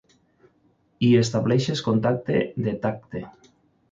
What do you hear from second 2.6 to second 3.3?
de tacte.